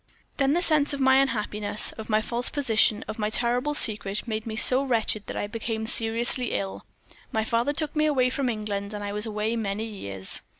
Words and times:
"Then 0.37 0.53
the 0.53 0.63
sense 0.63 0.95
of 0.95 0.99
my 0.99 1.17
unhappiness, 1.17 1.91
of 1.91 2.09
my 2.09 2.21
false 2.23 2.49
position, 2.49 3.05
of 3.07 3.19
my 3.19 3.29
terrible 3.29 3.75
secret, 3.75 4.27
made 4.27 4.47
me 4.47 4.55
so 4.55 4.83
wretched 4.83 5.27
that 5.27 5.37
I 5.37 5.45
became 5.45 5.85
seriously 5.85 6.53
ill. 6.53 6.87
My 7.31 7.43
father 7.43 7.71
took 7.71 7.95
me 7.95 8.07
away 8.07 8.31
from 8.31 8.49
England, 8.49 8.95
and 8.95 9.03
I 9.03 9.13
was 9.13 9.27
away 9.27 9.55
many 9.55 9.85
years. 9.85 10.41